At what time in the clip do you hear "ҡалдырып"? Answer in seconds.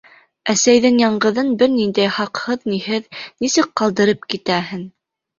3.83-4.25